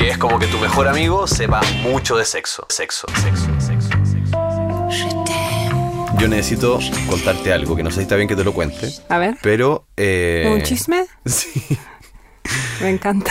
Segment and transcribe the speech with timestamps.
[0.00, 2.64] Que es como que tu mejor amigo sepa mucho de sexo.
[2.70, 5.24] Sexo, sexo, sexo, sexo.
[6.18, 9.18] Yo necesito contarte algo, que no sé si está bien que te lo cuente, A
[9.18, 9.36] ver.
[9.42, 9.86] pero...
[9.98, 11.04] eh, ¿Un chisme?
[11.26, 11.62] Sí.
[12.80, 13.30] Me encanta.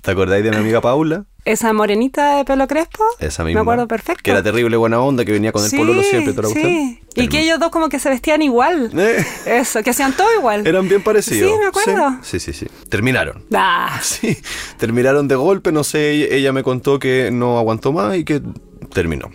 [0.00, 1.24] ¿Te acordáis de mi amiga Paula?
[1.46, 3.04] Esa morenita de pelo crespo.
[3.20, 3.60] Esa misma.
[3.60, 4.20] Me acuerdo perfecto.
[4.22, 6.74] Que era terrible buena onda, que venía con el Sí, pololo siempre, toda la cuestión.
[6.74, 7.00] sí.
[7.14, 8.90] Y que ellos dos como que se vestían igual.
[8.94, 10.66] Eh, Eso, que hacían todo igual.
[10.66, 11.50] Eran bien parecidos.
[11.52, 12.18] Sí, me acuerdo.
[12.22, 12.66] Sí, sí, sí.
[12.90, 13.42] Terminaron.
[13.54, 14.36] Ah, Sí,
[14.76, 18.42] terminaron de golpe, no sé, ella me contó que no aguantó más y que
[18.92, 19.30] terminó.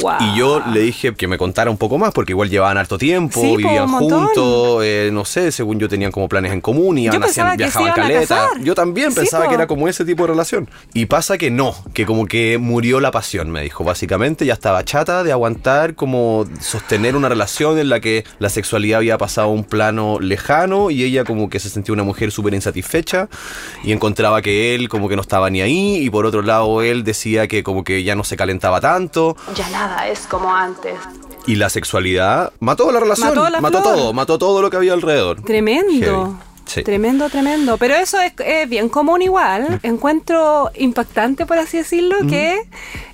[0.00, 0.12] Wow.
[0.20, 3.40] Y yo le dije que me contara un poco más, porque igual llevaban harto tiempo,
[3.40, 7.56] Sí, vivían juntos, eh, no sé, según yo tenían como planes en común, pensaba hacían,
[7.56, 8.48] viajaban caleta.
[8.62, 9.50] Yo también Sí, pensaba po.
[9.50, 10.68] que era como ese tipo de relación.
[10.94, 13.84] Y pasa que no, que como que murió la pasión, me dijo.
[13.84, 18.98] Básicamente ya estaba chata de aguantar como sostener una relación en la que la sexualidad
[18.98, 22.54] había pasado a un plano lejano y ella como que se sentía una mujer súper
[22.54, 23.28] insatisfecha
[23.84, 27.04] y encontraba que él como que no estaba ni ahí y por otro lado él
[27.04, 29.36] decía que como que ya no se calentaba tanto.
[29.54, 30.98] Ya nada es como antes.
[31.46, 34.92] Y la sexualidad mató la relación, Mató la mató todo, mató todo lo que había
[34.92, 35.42] alrededor.
[35.42, 36.38] Tremendo.
[36.66, 36.84] Sí.
[36.84, 37.78] Tremendo, tremendo.
[37.78, 39.80] Pero eso es, es bien común igual.
[39.82, 42.60] Encuentro impactante, por así decirlo, que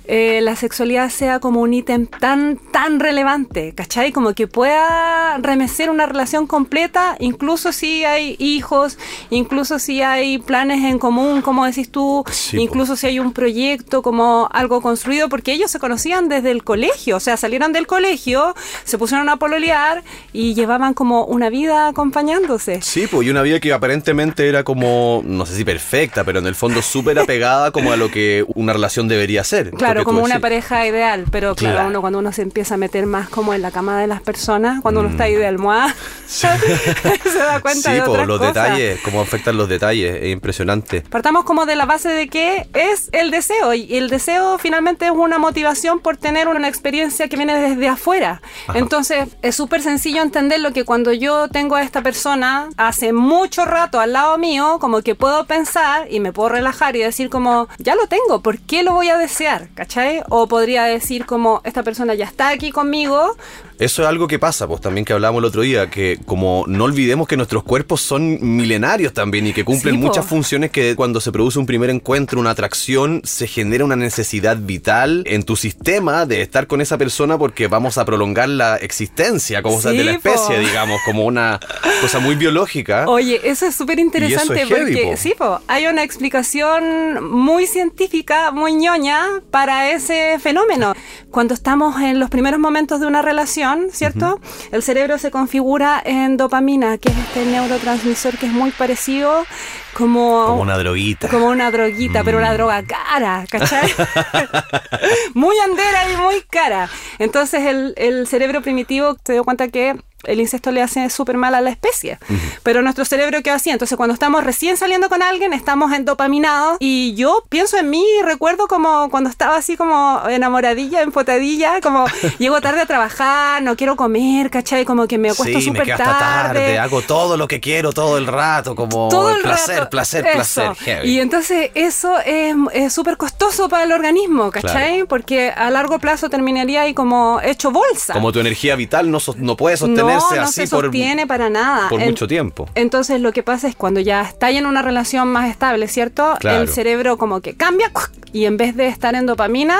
[0.07, 4.11] eh, la sexualidad sea como un ítem tan, tan relevante, ¿cachai?
[4.11, 8.97] Como que pueda remecer una relación completa, incluso si hay hijos,
[9.29, 12.63] incluso si hay planes en común, como decís tú, Sí, po.
[12.63, 17.17] incluso si hay un proyecto como algo construido, porque ellos se conocían desde el colegio,
[17.17, 22.81] o sea, salieron del colegio, se pusieron a pololear y llevaban como una vida acompañándose.
[22.81, 26.47] Sí, pues y una vida que aparentemente era como, no sé si perfecta, pero en
[26.47, 29.71] el fondo súper apegada como a lo que una relación debería ser.
[29.71, 31.89] Claro, Lo tú como una pareja ideal, pero claro, Claro.
[31.89, 34.81] uno cuando uno se empieza a meter más como en la cama de las personas,
[34.81, 35.93] cuando uno está ahí de almohada,
[36.27, 37.91] se da cuenta Mm.
[37.91, 38.53] Sí, de pues otras los cosas.
[38.53, 41.01] detalles, cómo afectan los detalles, es impresionante.
[41.01, 45.11] Partamos como de la base de que es el deseo y el deseo finalmente es
[45.11, 48.41] una motivación por tener una experiencia que viene desde afuera.
[48.73, 53.99] Entonces es súper sencillo entenderlo que cuando yo tengo a esta persona hace mucho rato
[53.99, 57.95] al lado mío, como que puedo pensar y me puedo relajar y decir como, ya
[57.95, 59.69] lo tengo, ¿por qué lo voy a desear?
[59.87, 60.21] ¿Cachai?
[60.27, 63.37] O podría decir como, esta persona ya está aquí conmigo,
[63.79, 66.85] Eso es algo que pasa, pues también que hablábamos el otro día, que como no
[66.85, 70.07] olvidemos que nuestros cuerpos son milenarios también y que cumplen Sí, po.
[70.07, 74.57] muchas funciones que cuando se produce un primer encuentro, una atracción, se genera una necesidad
[74.57, 79.61] vital en tu sistema de estar con esa persona porque vamos a prolongar la existencia
[79.61, 80.29] como sea, de la po.
[80.29, 81.59] especie, digamos, como una
[82.01, 83.05] cosa muy biológica.
[83.07, 85.17] Oye, eso es súper interesante es heavy, porque po.
[85.17, 90.95] sí, po, hay una explicación muy científica, muy ñoña para ese fenómeno.
[91.29, 94.39] Cuando estamos en los primeros momentos de una relación, ¿cierto?
[94.71, 99.45] El cerebro se configura en dopamina, que es este neurotransmisor que es muy parecido
[99.93, 101.27] como Como una droguita.
[101.27, 102.41] como una droguita, pero Mm.
[102.41, 103.91] una droga cara, ¿cachai?
[105.33, 106.89] muy andera y muy cara.
[107.19, 111.55] Entonces el, el cerebro primitivo se dio cuenta que el incesto le hace súper mal
[111.55, 112.17] a la especie.
[112.63, 113.69] Pero nuestro cerebro quedó así.
[113.69, 116.77] Entonces cuando estamos recién saliendo con alguien, estamos endopaminados.
[116.79, 122.05] Y yo pienso en mí y recuerdo como cuando estaba así como enamoradilla, empotadilla, como
[122.39, 124.85] llego tarde a trabajar, no quiero comer, ¿cachai?
[124.85, 126.03] Como que me acuesto súper tarde.
[126.03, 129.89] tarde, hago todo lo que quiero todo el rato, como todo el placer, rato.
[129.89, 131.05] placer, placer.
[131.05, 134.93] Y entonces eso es súper costoso para el organismo, ¿cachai?
[134.93, 135.07] Claro.
[135.07, 138.13] Porque a largo plazo terminaría ahí como hecho bolsa.
[138.13, 139.77] Como tu energía vital no, no puede
[140.13, 141.89] sostenerse no, no así se por, sostiene para nada.
[141.89, 142.67] por mucho tiempo.
[142.75, 146.35] Entonces lo que pasa es cuando ya está en una relación más estable, ¿cierto?
[146.39, 146.61] Claro.
[146.61, 147.91] El cerebro como que cambia
[148.33, 149.77] y en vez de estar en dopamina,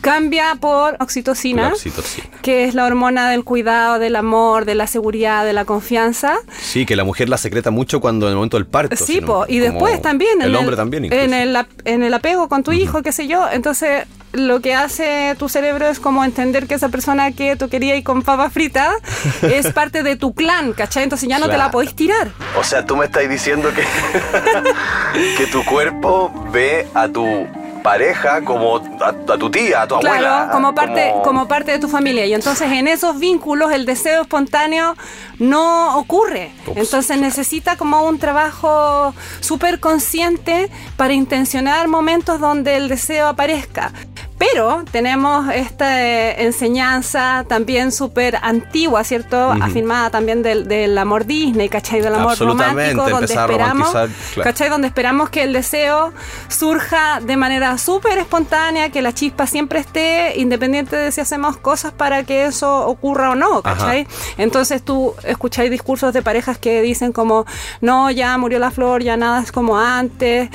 [0.00, 1.68] cambia por oxitocina.
[1.68, 2.26] Oxitocina.
[2.42, 6.38] que es la hormona del cuidado, del amor, de la seguridad, de la confianza.
[6.60, 8.96] Sí, que la mujer la secreta mucho cuando en el momento del parto.
[8.96, 10.40] Sí, po, y después también.
[10.42, 11.24] El hombre también, incluso.
[11.24, 13.46] En el, en el apego con tu hijo, qué sé yo.
[13.50, 17.98] Entonces, lo que hace tu cerebro es como entender que esa persona que tú querías
[17.98, 18.92] ir con papa frita
[19.42, 21.02] es parte de tu clan, ¿cachai?
[21.04, 21.72] Entonces ya no te la Claro.
[21.72, 22.28] podéis tirar.
[22.58, 23.82] O sea, tú me estás diciendo que,
[25.36, 27.26] que tu cuerpo ve a tu
[27.82, 30.48] pareja como a, a tu tía, a tu Claro, abuela.
[30.52, 31.48] como parte, como...
[31.48, 32.26] parte de tu familia.
[32.26, 34.96] Y entonces en esos vínculos el deseo espontáneo
[35.38, 36.52] no ocurre.
[36.66, 36.76] Ups.
[36.76, 43.92] Entonces necesita como un trabajo súper consciente para intencionar momentos donde el deseo aparezca.
[44.40, 49.52] Pero tenemos esta eh, enseñanza también súper antigua, ¿cierto?
[49.52, 52.00] Afirmada también del, del, amor Disney, ¿cachai?
[52.00, 54.10] Del amor romántico, donde esperamos, claro.
[54.42, 54.70] ¿cachai?
[54.70, 56.14] Donde esperamos que el deseo
[56.48, 61.92] surja de manera súper espontánea, que la chispa siempre esté, independiente de si hacemos cosas
[61.92, 64.06] para que eso ocurra o no, ¿cachai?
[64.38, 67.44] Entonces tú escucháis discursos de parejas que dicen como,
[67.82, 70.48] no, ya murió la flor, ya nada es como antes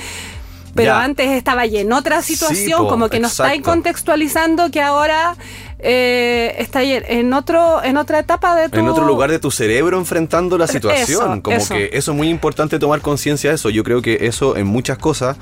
[0.76, 5.36] pero antes estaba ya en otra situación, como que nos está contextualizando que ahora
[5.78, 8.78] eh, está en otro en otra etapa de tu...
[8.78, 11.42] En otro lugar de tu cerebro enfrentando la situación.
[11.42, 13.70] como que eso es muy importante tomar conciencia de eso.
[13.70, 15.36] Yo creo que eso en muchas cosas,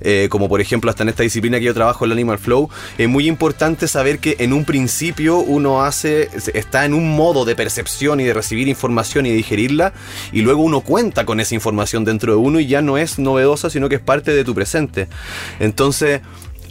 [0.00, 2.68] eh, como por ejemplo hasta en esta disciplina que yo trabajo, el Animal Flow,
[2.98, 7.56] es muy importante saber que en un principio uno hace, está en un modo de
[7.56, 9.92] percepción y de recibir información y digerirla,
[10.32, 13.70] y luego uno cuenta con esa información dentro de uno y ya no es novedosa,
[13.70, 15.08] sino que es parte de tu presente.
[15.60, 16.20] Entonces,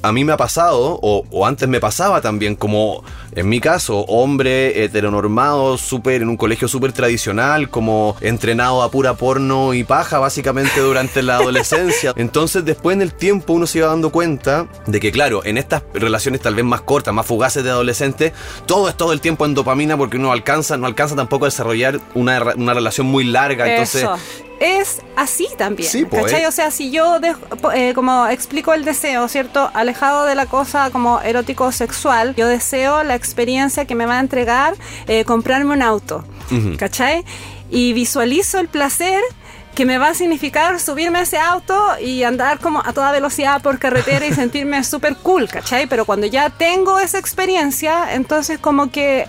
[0.02, 3.04] a mí me ha pasado, o, antes me pasaba también, como
[3.34, 9.14] en mi caso, hombre heteronormado, súper en un colegio súper tradicional, como entrenado a pura
[9.16, 12.14] porno y paja, básicamente durante la adolescencia.
[12.16, 15.84] Entonces, después en el tiempo, uno se iba dando cuenta de que, claro, en estas
[15.94, 18.34] relaciones tal vez más cortas, más fugaces de adolescente,
[18.66, 22.00] todo es todo el tiempo en dopamina porque uno alcanza, no alcanza tampoco a desarrollar
[22.16, 22.40] una,
[22.74, 23.70] relación muy larga.
[23.70, 24.08] Entonces,
[24.60, 25.90] es así también.
[25.90, 26.46] Sí, pues, ¿cachai?
[26.46, 27.20] O sea, si yo,
[27.74, 29.70] eh, como explico el deseo, ¿cierto?
[29.74, 34.20] Alejado de la cosa como erótico sexual, yo deseo la experiencia que me va a
[34.20, 34.76] entregar
[35.08, 36.24] eh, comprarme un auto,
[36.78, 37.24] ¿cachai?
[37.70, 39.22] Y visualizo el placer
[39.76, 43.62] que me va a significar subirme a ese auto y andar como a toda velocidad
[43.62, 45.86] por carretera y sentirme súper cool, ¿cachai?
[45.86, 49.28] Pero cuando ya tengo esa experiencia, entonces como que,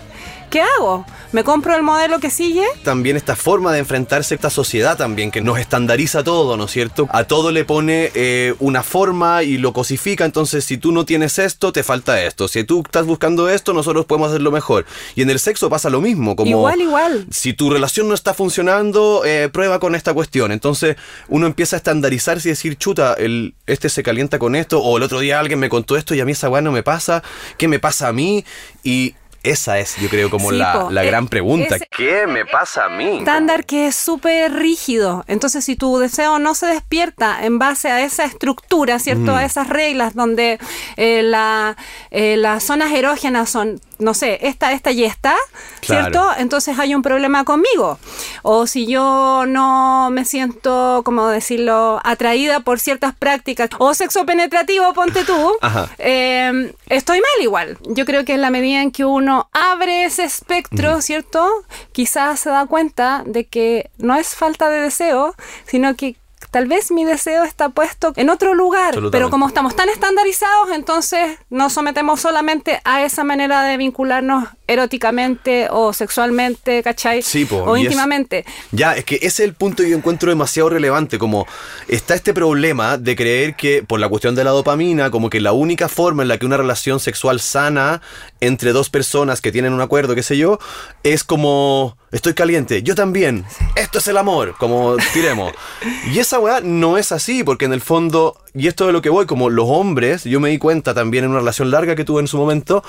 [0.49, 1.05] ¿qué hago?
[1.31, 2.65] Me compro el modelo que sigue.
[2.83, 6.71] También esta forma de enfrentarse a esta sociedad también que nos estandariza todo, ¿no es
[6.71, 7.07] cierto?
[7.11, 11.39] A todo le pone eh, una forma y lo cosifica, entonces si tú no tienes
[11.39, 12.47] esto, te falta esto.
[12.47, 14.85] Si tú estás buscando esto, nosotros podemos hacerlo mejor.
[15.15, 16.49] Y en el sexo pasa lo mismo, como...
[16.49, 17.27] Igual, igual.
[17.31, 20.51] Si tu relación no está funcionando, eh, prueba con esta cuestión.
[20.51, 20.95] Entonces
[21.27, 25.03] uno empieza a estandarizarse y decir, chuta, el, este se calienta con esto, o el
[25.03, 27.23] otro día alguien me contó esto y a mí esa weá no me pasa,
[27.57, 28.45] ¿qué me pasa a mí?
[28.83, 29.13] Y
[29.49, 31.77] esa es, yo creo, como la, la, gran eh, pregunta.
[31.79, 33.19] ¿Qué me pasa a mí?
[33.19, 35.23] Estándar que es súper rígido.
[35.27, 39.35] Entonces, si tu deseo no se despierta en base a esa estructura, ¿cierto?
[39.35, 40.59] A esas reglas donde
[40.97, 41.77] eh, la,
[42.11, 45.35] eh, las zonas erógenas son no sé, esta, esta y esta,
[45.81, 46.25] ¿cierto?
[46.37, 47.99] Entonces hay un problema conmigo.
[48.43, 54.93] O si yo no me siento, como decirlo, atraída por ciertas prácticas o sexo penetrativo,
[54.93, 55.53] ponte tú,
[55.97, 57.77] em, estoy mal igual.
[57.89, 61.45] Yo creo que en la medida en que uno abre ese espectro, ¿cierto?
[61.91, 65.35] Quizás se da cuenta de que no es falta de deseo,
[65.65, 66.15] sino que
[66.51, 71.37] tal vez mi deseo está puesto en otro lugar, pero como estamos tan estandarizados, entonces
[71.49, 77.21] nos sometemos solamente a esa manera de vincularnos eróticamente o sexualmente, ¿cachai?
[77.21, 78.45] Sí, o íntimamente.
[78.71, 81.47] ya, es que ese es el punto que yo encuentro demasiado relevante, como
[81.87, 85.53] está este problema de creer que por la cuestión de la dopamina, como que la
[85.53, 88.01] única forma en la que una relación sexual sana
[88.41, 90.59] entre dos personas que tienen un acuerdo, qué sé yo,
[91.03, 95.53] es como estoy caliente, yo también, esto es el amor, como diremos.
[96.11, 99.09] y esa weá no es así, porque en el fondo y esto es lo que
[99.09, 102.21] voy, como los hombres, yo me di cuenta también en una relación larga que tuve
[102.21, 102.83] en su momento,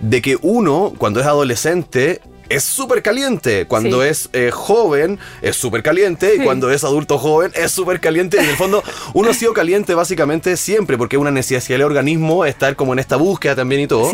[0.00, 3.66] de que uno, cuando es adolescente, es súper caliente.
[3.66, 6.36] Cuando es eh, joven, es súper caliente.
[6.36, 8.36] Y cuando es adulto joven, es súper caliente.
[8.38, 8.82] Y en el fondo,
[9.14, 12.98] uno ha sido caliente básicamente siempre, porque es una necesidad del organismo estar como en
[12.98, 14.10] esta búsqueda también y todo.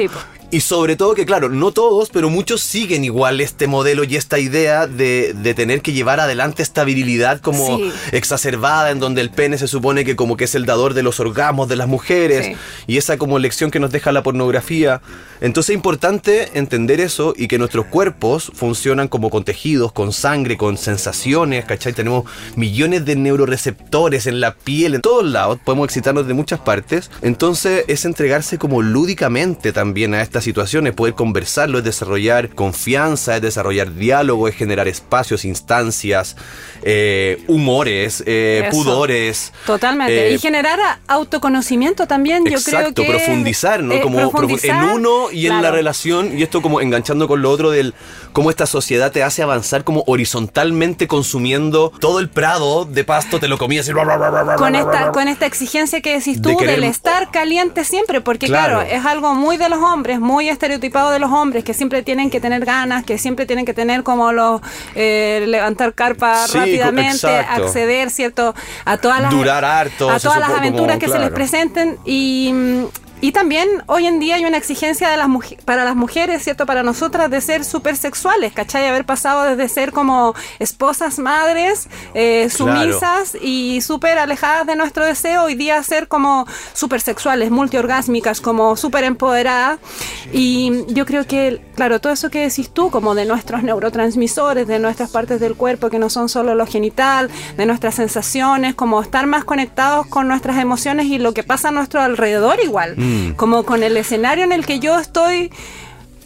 [0.52, 4.38] Y sobre todo que, claro, no todos, pero muchos siguen igual este modelo y esta
[4.38, 7.80] idea de, tener que llevar adelante esta virilidad como
[8.12, 11.20] exacerbada, en donde el pene se supone que como que es el dador de los
[11.20, 12.54] orgasmos de las mujeres.
[12.86, 15.00] Y esa como lección que nos deja la pornografía.
[15.40, 20.58] Entonces es importante entender eso y que nuestros cuerpos funcionan como con tejidos, con sangre,
[20.58, 21.94] con sensaciones, ¿cachai?
[21.94, 27.10] Tenemos millones de neuroreceptores en la piel, en todos lados, podemos excitarnos de muchas partes.
[27.22, 33.42] Entonces es entregarse como lúdicamente también a esta situaciones, poder conversarlo, es desarrollar confianza, es
[33.42, 36.36] desarrollar diálogo, es generar espacios, instancias,
[36.82, 39.52] eh, humores, eh, pudores.
[39.66, 40.30] Totalmente.
[40.30, 43.04] y eh, generar autoconocimiento también, yo creo que.
[43.04, 44.00] profundizar, ¿no?
[44.00, 47.94] como en uno y en la relación, y esto como enganchando con lo otro del
[48.32, 53.48] cómo esta sociedad te hace avanzar como horizontalmente consumiendo todo el prado de pasto, te
[53.48, 53.92] lo comías y...
[53.92, 58.82] Con esta, con esta exigencia que decís tú del estar caliente siempre, porque claro.
[58.82, 62.40] es algo muy de los hombres, muy estereotipado de los hombres, que siempre tienen que
[62.40, 64.60] tener ganas, que siempre tienen que tener como los
[64.94, 68.54] eh, levantar carpa rápidamente, acceder, ¿cierto?
[68.84, 72.52] A todas las, Durar harto, a todas las aventuras que se les presenten y
[73.22, 75.28] Y también hoy en día hay una exigencia de las
[75.64, 76.66] para las mujeres, ¿cierto?
[76.66, 78.84] Para nosotras de ser súper sexuales, ¿cachai?
[78.88, 85.44] Haber pasado desde ser como esposas, madres, eh, sumisas y súper alejadas de nuestro deseo,
[85.44, 89.78] hoy día ser como súper sexuales, multiorgásmicas, como súper empoderadas.
[90.32, 94.80] Y yo creo que, claro, todo eso que decís tú, como de nuestros neurotransmisores, de
[94.80, 99.28] nuestras partes del cuerpo que no son solo lo genital, de nuestras sensaciones, como estar
[99.28, 102.96] más conectados con nuestras emociones y lo que pasa a nuestro alrededor igual.
[102.96, 103.11] Mm.
[103.36, 105.50] Como con el escenario en el que yo estoy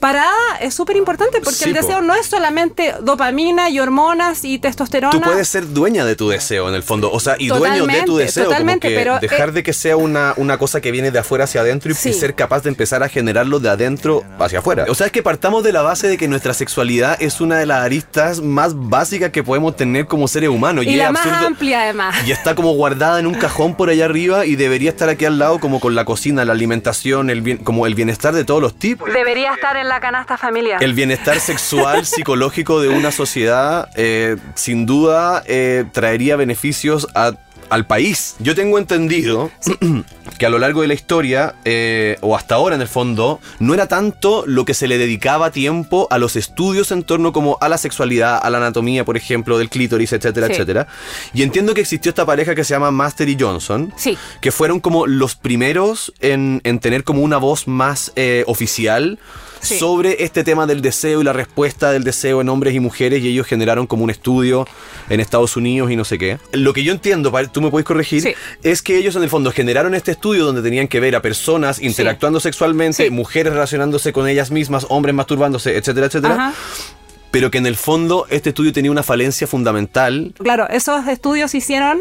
[0.06, 5.10] parada es súper importante porque el deseo no es solamente dopamina y hormonas y testosterona.
[5.10, 8.02] Tú puedes ser dueña de tu deseo en el fondo, o sea, y dueño de
[8.02, 11.44] tu deseo, totalmente, pero dejar de que sea una, una cosa que viene de afuera
[11.44, 14.86] hacia adentro y, ser capaz de empezar a generarlo de adentro hacia afuera.
[14.88, 17.66] O sea, es que partamos de la base de que nuestra sexualidad es una de
[17.66, 20.86] las aristas más básicas que podemos tener como seres humanos.
[20.86, 22.14] Y, la más amplia además.
[22.24, 25.40] Y está como guardada en un cajón por allá arriba y debería estar aquí al
[25.40, 28.78] lado como con la cocina, la alimentación, el bien, como el bienestar de todos los
[28.78, 29.12] tipos.
[29.12, 30.82] Debería estar en la canasta familiar.
[30.82, 37.32] El bienestar sexual, psicológico de una sociedad, eh, sin duda, eh, traería beneficios a
[37.70, 38.36] al país.
[38.38, 39.50] Yo tengo entendido
[40.38, 43.74] que a lo largo de la historia, eh, o hasta ahora en el fondo, no
[43.74, 47.68] era tanto lo que se le dedicaba tiempo a los estudios en torno como a
[47.68, 50.86] la sexualidad, a la anatomía, por ejemplo, del clítoris, etcétera, etcétera.
[51.32, 54.16] Y entiendo que existió esta pareja que se llama Master y Johnson, sí.
[54.40, 59.18] que fueron como los primeros en, tener como una voz más eh, oficial
[59.60, 63.28] sobre este tema del deseo y la respuesta del deseo en hombres y mujeres y
[63.28, 64.66] ellos generaron como un estudio
[65.08, 66.38] en Estados Unidos y no sé qué.
[66.52, 69.94] Lo que yo entiendo, tú me puedes corregir, es que ellos en el fondo generaron
[69.94, 74.86] este estudio donde tenían que ver a personas interactuando sexualmente, mujeres relacionándose con ellas mismas,
[74.88, 76.52] hombres masturbándose, etcétera, etcétera
[77.36, 80.32] pero que en el fondo este estudio tenía una falencia fundamental.
[80.38, 82.00] Claro, esos estudios se hicieron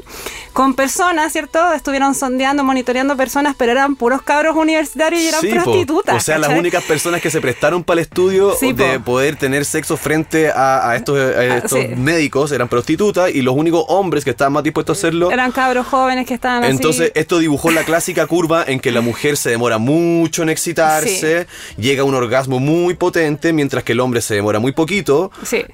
[0.54, 1.74] con personas, ¿cierto?
[1.74, 6.16] Estuvieron sondeando, monitoreando personas, pero eran puros cabros universitarios y eran prostitutas.
[6.16, 9.98] o sea, las únicas personas que se prestaron para el estudio de poder tener sexo
[9.98, 14.98] frente a, estos, ah, médicos eran prostitutas y los únicos hombres que estaban más dispuestos
[14.98, 18.90] a hacerlo eran cabros jóvenes que estaban Entonces, esto dibujó la clásica curva en que
[18.90, 23.92] la mujer se demora mucho en excitarse, llega a un orgasmo muy potente, mientras que
[23.92, 25.25] el hombre se demora muy poquito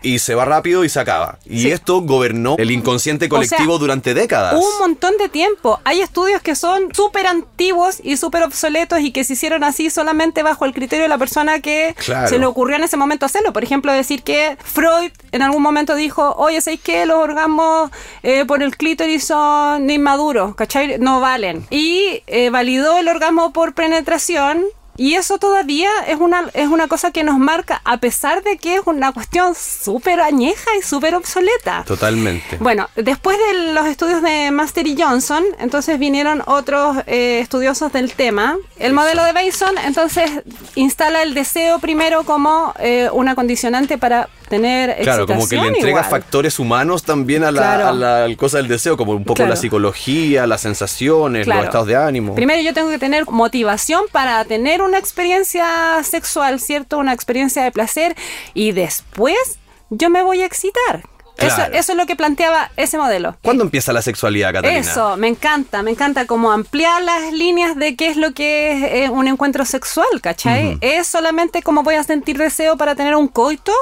[0.02, 1.40] y se va rápido y se acaba.
[1.46, 4.56] Y esto gobernó el inconsciente colectivo durante décadas.
[4.56, 5.80] Un montón de tiempo.
[5.84, 10.44] Hay estudios que son súper antiguos y súper obsoletos y que se hicieron así solamente
[10.44, 13.54] bajo el criterio de la persona que se le ocurrió en ese momento hacerlo.
[13.54, 17.92] Por ejemplo, decir que Freud en algún momento dijo, oye, ¿sabéis que los orgasmos
[18.24, 20.56] eh, por el clítoris son inmaduros?
[20.56, 20.98] ¿Cachai?
[21.00, 21.66] No valen.
[21.70, 24.66] Y eh, validó el orgasmo por penetración
[25.02, 28.76] y eso todavía es una, es una cosa que nos marca, a pesar de que
[28.76, 31.84] es una cuestión súper añeja y súper obsoleta.
[31.88, 32.58] Totalmente.
[32.58, 38.14] Bueno, después de los estudios de Master y Johnson, entonces vinieron otros eh, estudiosos del
[38.14, 38.58] tema.
[38.78, 40.30] El modelo de Bason, entonces,
[40.76, 46.04] instala el deseo primero como eh, una condicionante para tener Claro, como que le entrega
[46.04, 51.48] factores humanos también a la, cosa del deseo, como un poco la psicología, las sensaciones,
[51.48, 52.36] los estados de ánimo.
[52.36, 57.00] Primero yo tengo que tener motivación para tener una experiencia sexual, ¿cierto?
[57.00, 58.16] Una experiencia de placer
[58.54, 59.58] y después
[59.90, 61.04] yo me voy a excitar.
[61.38, 63.36] Eso, eso, es lo que planteaba ese modelo.
[63.42, 64.80] ¿Cuándo empieza la sexualidad, Catalina?
[64.80, 69.06] Eso, me encanta, me encanta como ampliar las líneas de qué es lo que es
[69.06, 70.78] eh, un encuentro sexual, ¿cachai?
[70.82, 73.74] ¿Es solamente como voy a sentir deseo para tener un coito?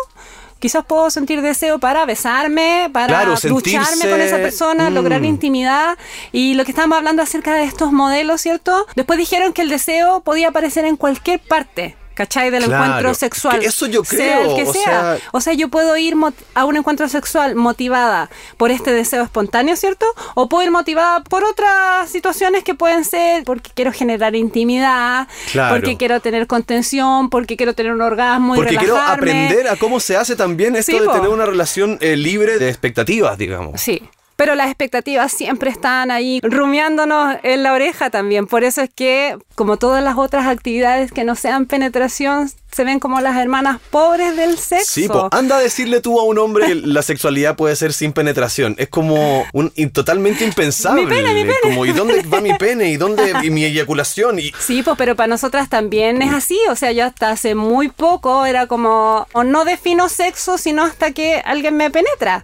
[0.60, 4.94] Quizás puedo sentir deseo para besarme, para lucharme con esa persona, mm.
[4.94, 5.98] lograr intimidad.
[6.32, 8.86] Y lo que estábamos hablando acerca de estos modelos, ¿cierto?
[8.96, 11.99] Después dijeron que el deseo podía aparecer en cualquier parte.
[12.20, 12.50] ¿Cachai?
[12.50, 13.64] Del encuentro sexual.
[13.64, 14.20] Eso yo creo.
[14.20, 15.18] Sea el que o sea.
[15.32, 16.16] O sea, yo puedo ir
[16.54, 20.06] a un encuentro sexual motivada por este deseo espontáneo, ¿cierto?
[20.36, 25.30] O puedo ir motivada por otras situaciones que pueden ser porque quiero generar intimidad,
[25.70, 30.02] porque quiero tener contención, porque quiero tener un orgasmo porque y quiero aprender a cómo
[30.02, 33.80] se hace también esto de tener una relación eh, libre de expectativas, digamos.
[33.80, 34.02] Sí
[34.40, 38.48] pero las expectativas siempre están ahí rumiándonos en la oreja también.
[38.48, 43.00] Por eso es que, como todas las otras actividades que no sean penetración, se ven
[43.00, 44.92] como las hermanas pobres del sexo.
[44.92, 48.76] Sí, anda a decirle tú a un hombre que la sexualidad puede ser sin penetración.
[48.78, 51.02] Es como un totalmente impensable.
[51.04, 51.56] Mi pene, mi pene.
[51.64, 52.90] Como, ¿y dónde va mi pene?
[52.90, 54.40] ¿Y dónde y mi eyaculación?
[54.40, 54.54] Y...
[54.60, 56.60] Sí, pues, pero para nosotras también es así.
[56.70, 61.12] O sea, yo hasta hace muy poco era como, o no defino sexo, sino hasta
[61.12, 62.44] que alguien me penetra.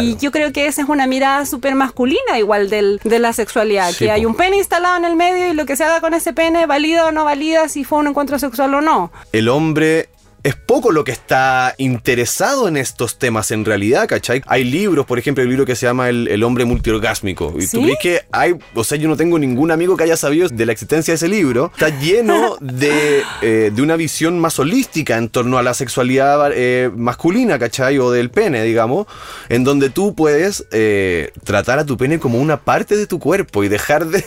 [0.00, 3.94] Y yo creo que esa es una mirada súper masculina igual del, de la sexualidad.
[3.94, 6.32] que hay un pene instalado en el medio y lo que se haga con ese
[6.32, 9.12] pene, valida o no valida si fue un encuentro sexual o no.
[9.32, 10.08] El hombre hombre
[10.46, 14.42] es poco lo que está interesado en estos temas en realidad, ¿cachai?
[14.46, 17.52] Hay libros, por ejemplo, el libro que se llama El, el hombre multiorgásmico.
[17.58, 17.76] Y ¿Sí?
[17.76, 20.64] tú crees que hay, o sea, yo no tengo ningún amigo que haya sabido de
[20.64, 21.72] la existencia de ese libro.
[21.74, 26.92] Está lleno de, eh, de una visión más holística en torno a la sexualidad eh,
[26.94, 27.98] masculina, ¿cachai?
[27.98, 29.08] O del pene, digamos,
[29.48, 33.64] en donde tú puedes eh, tratar a tu pene como una parte de tu cuerpo
[33.64, 34.24] y dejar de,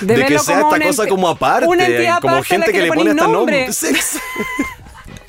[0.00, 3.14] de que sea esta cosa como aparte, como aparte gente que que, le le pone
[3.14, 3.66] nombre.
[3.68, 3.68] nombre.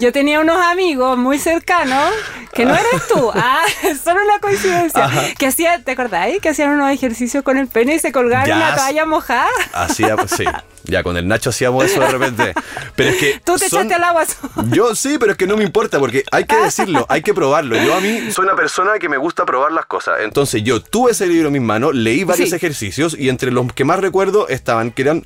[0.01, 2.11] Yo tenía unos amigos muy cercanos
[2.53, 6.41] que no eres tú, ah, es solo una coincidencia, que hacían, ¿te acordáis?
[6.41, 8.75] Que hacían unos ejercicios con el pene y se colgaron sí.
[8.75, 9.47] toalla mojada.
[9.73, 10.43] Hacía, pues, sí.
[10.85, 12.53] Ya con el Nacho hacíamos eso de repente.
[12.95, 13.39] Pero es que.
[13.45, 14.25] Tú te son- echaste al agua.
[14.71, 17.75] Yo sí, pero es que no me importa porque hay que decirlo, hay que probarlo.
[17.77, 20.21] Yo a mí soy una persona que me gusta probar las cosas.
[20.21, 22.55] Entonces yo tuve ese libro en mis manos, leí varios Sí.
[22.55, 25.25] ejercicios y entre los que más recuerdo estaban que eran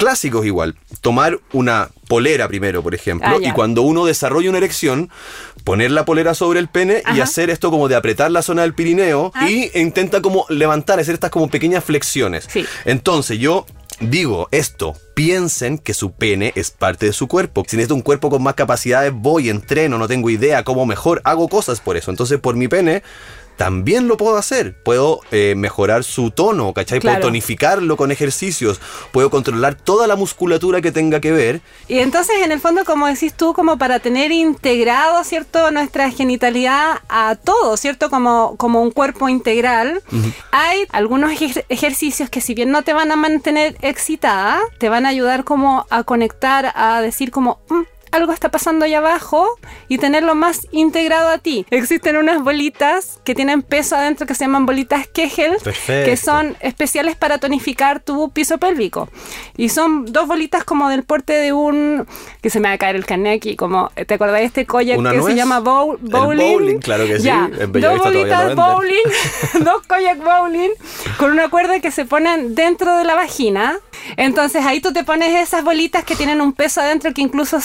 [0.00, 0.74] clásicos igual.
[1.00, 5.10] Tomar una polera primero, por ejemplo, Ah, y cuando uno desarrolla una erección,
[5.62, 8.74] poner la polera sobre el pene y hacer esto como de apretar la zona del
[8.74, 9.48] Pirineo Ah.
[9.48, 12.48] y intenta como levantar, hacer estas como pequeñas flexiones.
[12.50, 12.64] Sí.
[12.84, 13.66] Entonces yo
[14.00, 17.64] digo esto, piensen que su pene es parte de su cuerpo.
[17.68, 21.48] Si necesito un cuerpo con más capacidades, voy, entreno, no tengo idea cómo mejor, hago
[21.48, 22.10] cosas por eso.
[22.10, 23.02] Entonces por mi pene
[23.60, 24.74] también lo puedo hacer.
[24.82, 26.98] Puedo eh, mejorar su tono, ¿cachai?
[26.98, 27.18] Claro.
[27.18, 28.80] Puedo tonificarlo con ejercicios.
[29.12, 31.60] Puedo controlar toda la musculatura que tenga que ver.
[31.86, 37.00] Y entonces, en el fondo, como decís tú, como para tener integrado, ¿cierto?, nuestra genitalidad
[37.10, 40.02] a todo, ¿cierto?, como, como un cuerpo integral,
[40.52, 45.04] hay algunos ejer- ejercicios que si bien no te van a mantener excitada, te van
[45.04, 47.60] a ayudar como a conectar, a decir como...
[47.68, 49.46] "Mm, algo está pasando allá abajo
[49.88, 51.66] y tenerlo más integrado a ti.
[51.70, 56.10] Existen unas bolitas que tienen peso adentro que se llaman bolitas Kegel, Perfecto.
[56.10, 59.08] que son especiales para tonificar tu piso pélvico.
[59.56, 62.06] Y son dos bolitas como del porte de un...
[62.42, 63.90] que se me va a caer el carnet aquí, como...
[64.06, 65.26] ¿Te acordás de este ¿Una que nuez?
[65.26, 66.52] se llama bow- El bowling?
[66.52, 67.28] bowling, claro que sí.
[67.28, 69.02] En dos bolitas bowling,
[69.64, 70.70] dos kayak bowling,
[71.18, 73.78] con una cuerda que se ponen dentro de la vagina.
[74.16, 77.60] Entonces ahí tú te pones esas bolitas que tienen un peso adentro que incluso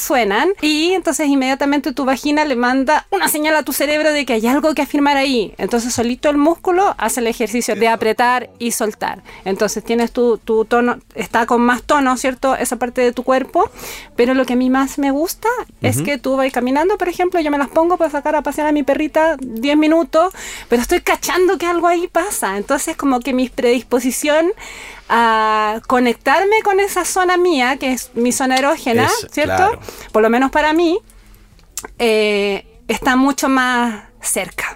[0.61, 4.47] y entonces inmediatamente tu vagina le manda una señal a tu cerebro de que hay
[4.47, 5.53] algo que afirmar ahí.
[5.57, 9.23] Entonces solito el músculo hace el ejercicio de apretar y soltar.
[9.45, 12.55] Entonces tienes tu, tu tono, está con más tono, ¿cierto?
[12.55, 13.69] Esa parte de tu cuerpo.
[14.15, 15.47] Pero lo que a mí más me gusta
[15.81, 18.67] es que tú vas caminando, por ejemplo, yo me las pongo para sacar a pasear
[18.67, 20.33] a mi perrita 10 minutos,
[20.69, 22.57] pero estoy cachando que algo ahí pasa.
[22.57, 24.51] Entonces como que mi predisposición
[25.09, 29.55] a conectarme con esa zona mía, que es mi zona erógena, Es- ¿cierto?
[29.55, 29.79] claro.
[30.11, 30.99] Por lo menos para mí,
[31.99, 34.75] eh, está mucho más cerca.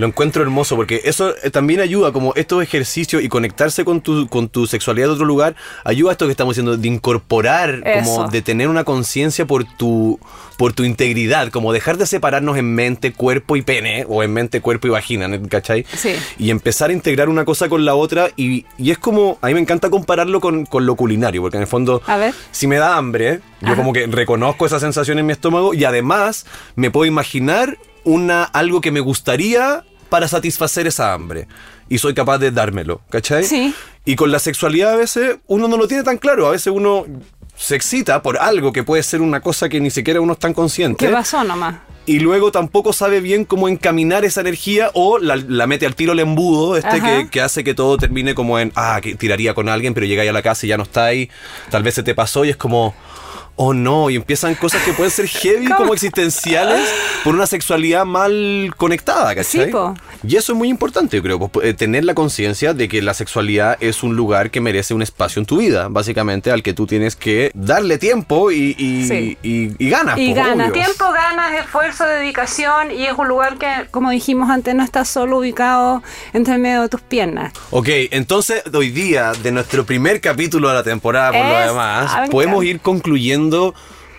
[0.00, 4.28] Lo encuentro hermoso porque eso eh, también ayuda, como estos ejercicios y conectarse con tu,
[4.28, 8.28] con tu sexualidad de otro lugar, ayuda a esto que estamos diciendo, de incorporar, como
[8.28, 10.18] de tener una conciencia por tu,
[10.56, 14.62] por tu integridad, como dejar de separarnos en mente, cuerpo y pene, o en mente,
[14.62, 15.28] cuerpo y vagina.
[15.50, 15.84] ¿cachai?
[15.94, 16.14] Sí.
[16.38, 19.54] Y empezar a integrar una cosa con la otra y, y es como, a mí
[19.54, 22.34] me encanta compararlo con, con lo culinario, porque en el fondo, A ver.
[22.52, 26.46] si me da hambre, yo como que reconozco esa sensación en mi estómago y además
[26.74, 31.48] me puedo imaginar una, algo que me gustaría para satisfacer esa hambre.
[31.88, 33.44] Y soy capaz de dármelo, ¿cachai?
[33.44, 33.74] Sí.
[34.04, 36.46] Y con la sexualidad a veces uno no lo tiene tan claro.
[36.46, 37.06] A veces uno
[37.56, 40.52] se excita por algo que puede ser una cosa que ni siquiera uno es tan
[40.52, 41.06] consciente.
[41.06, 41.76] ¿Qué pasó nomás?
[42.06, 46.12] Y luego tampoco sabe bien cómo encaminar esa energía o la, la mete al tiro
[46.12, 49.68] el embudo, este que, que hace que todo termine como en, ah, que tiraría con
[49.68, 51.30] alguien, pero llegáis a la casa y ya no está ahí.
[51.70, 52.94] Tal vez se te pasó y es como,
[53.62, 55.80] oh no, y empiezan cosas que pueden ser heavy ¿Cómo?
[55.80, 56.88] como existenciales
[57.22, 59.66] por una sexualidad mal conectada, ¿cachai?
[59.66, 59.94] Sí, po.
[60.26, 63.14] Y eso es muy importante, yo creo, pues, eh, tener la conciencia de que la
[63.14, 66.86] sexualidad es un lugar que merece un espacio en tu vida, básicamente, al que tú
[66.86, 69.38] tienes que darle tiempo y, y, Sí.
[69.42, 70.18] y- y ganas.
[70.18, 70.72] Y po, gana obvio.
[70.72, 75.38] tiempo, ganas, esfuerzo, dedicación y es un lugar que, como dijimos antes, no está solo
[75.38, 76.02] ubicado
[76.32, 77.52] entre el medio de tus piernas.
[77.70, 82.64] Ok, entonces hoy día, de nuestro primer capítulo de la temporada, por lo demás, podemos
[82.64, 83.74] ir concluyendo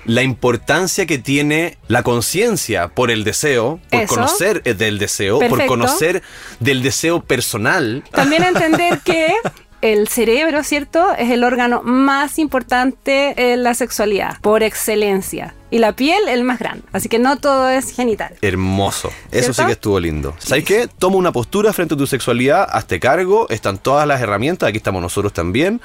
[0.05, 4.15] la importancia que tiene la conciencia por el deseo, por Eso.
[4.15, 6.23] conocer eh, del deseo, por conocer
[6.59, 8.03] del deseo personal.
[8.11, 9.33] También entender que
[9.81, 11.13] el cerebro, ¿cierto?
[11.13, 15.55] Es el órgano más importante en la sexualidad, por excelencia.
[15.71, 16.83] Y la piel, el más grande.
[16.91, 18.35] Así que no todo es genital.
[18.41, 19.09] Hermoso.
[19.31, 20.35] Eso sí que estuvo lindo.
[20.37, 20.89] ¿Sabes qué?
[20.99, 25.01] Toma una postura frente a tu sexualidad, hazte cargo, están todas las herramientas, aquí estamos
[25.01, 25.81] nosotros también.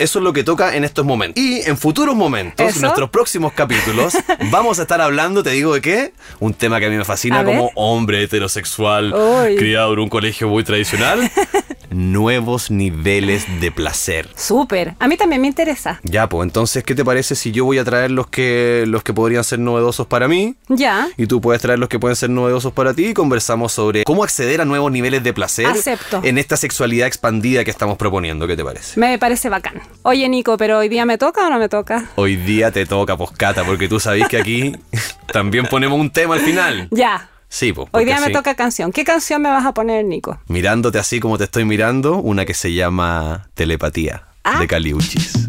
[0.00, 1.42] Eso es lo que toca en estos momentos.
[1.42, 2.76] Y en futuros momentos, Eso.
[2.76, 4.14] en nuestros próximos capítulos,
[4.50, 7.44] vamos a estar hablando, te digo de qué, un tema que a mí me fascina
[7.44, 9.56] como hombre heterosexual, Uy.
[9.56, 11.30] criado en un colegio muy tradicional.
[11.90, 14.28] nuevos niveles de placer.
[14.36, 14.94] Súper.
[14.98, 16.00] A mí también me interesa.
[16.02, 19.12] Ya, pues entonces, ¿qué te parece si yo voy a traer los que, los que
[19.12, 20.56] podrían ser novedosos para mí?
[20.68, 21.08] Ya.
[21.16, 24.24] Y tú puedes traer los que pueden ser novedosos para ti y conversamos sobre cómo
[24.24, 26.20] acceder a nuevos niveles de placer Acepto.
[26.24, 28.46] en esta sexualidad expandida que estamos proponiendo.
[28.46, 28.98] ¿Qué te parece?
[28.98, 29.80] Me parece bacán.
[30.02, 32.10] Oye, Nico, pero hoy día me toca o no me toca?
[32.16, 34.72] Hoy día te toca, poscata, porque tú sabes que aquí
[35.32, 36.88] también ponemos un tema al final.
[36.90, 37.28] Ya.
[37.52, 37.88] Sí, pues.
[37.90, 38.92] Hoy día me toca canción.
[38.92, 40.38] ¿Qué canción me vas a poner, Nico?
[40.46, 44.60] Mirándote así como te estoy mirando, una que se llama Telepatía, Ah.
[44.60, 45.48] de Caliuchis.